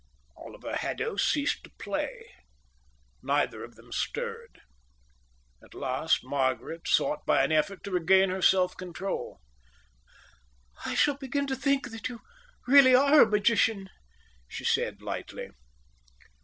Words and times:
Oliver 0.35 0.77
Haddo 0.77 1.15
ceased 1.15 1.63
to 1.63 1.69
play. 1.77 2.33
Neither 3.21 3.63
of 3.63 3.75
them 3.75 3.91
stirred. 3.91 4.59
At 5.63 5.75
last 5.75 6.23
Margaret 6.25 6.87
sought 6.87 7.23
by 7.27 7.43
an 7.43 7.51
effort 7.51 7.83
to 7.83 7.91
regain 7.91 8.31
her 8.31 8.41
self 8.41 8.75
control. 8.75 9.41
"I 10.85 10.95
shall 10.95 11.17
begin 11.17 11.45
to 11.45 11.55
think 11.55 11.91
that 11.91 12.09
you 12.09 12.19
really 12.65 12.95
are 12.95 13.21
a 13.21 13.27
magician," 13.29 13.91
she 14.47 14.65
said, 14.65 15.03
lightly. 15.03 15.51